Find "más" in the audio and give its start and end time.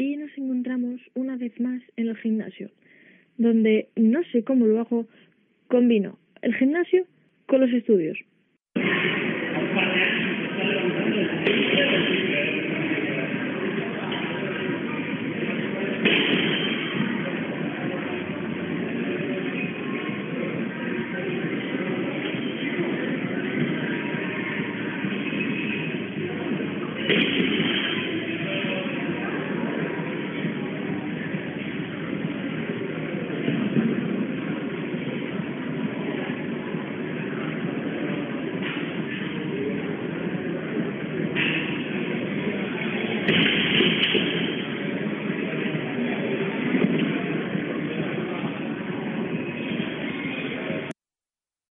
1.60-1.82